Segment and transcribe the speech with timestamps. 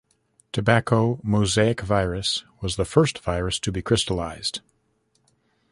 [0.51, 4.61] Tobacco mosaic virus was the first virus to be crystallized.